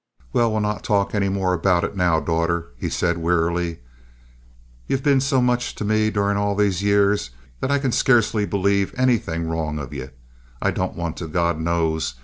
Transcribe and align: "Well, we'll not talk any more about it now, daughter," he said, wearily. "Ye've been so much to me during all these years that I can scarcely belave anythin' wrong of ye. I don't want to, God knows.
"Well, 0.33 0.49
we'll 0.51 0.61
not 0.61 0.83
talk 0.83 1.13
any 1.13 1.29
more 1.29 1.53
about 1.53 1.83
it 1.83 1.95
now, 1.95 2.19
daughter," 2.19 2.69
he 2.75 2.89
said, 2.89 3.19
wearily. 3.19 3.81
"Ye've 4.87 5.03
been 5.03 5.21
so 5.21 5.43
much 5.43 5.75
to 5.75 5.85
me 5.85 6.09
during 6.09 6.37
all 6.37 6.55
these 6.55 6.81
years 6.81 7.29
that 7.59 7.69
I 7.69 7.77
can 7.77 7.91
scarcely 7.91 8.47
belave 8.47 8.95
anythin' 8.97 9.47
wrong 9.47 9.77
of 9.77 9.93
ye. 9.93 10.07
I 10.59 10.71
don't 10.71 10.95
want 10.95 11.17
to, 11.17 11.27
God 11.27 11.59
knows. 11.59 12.15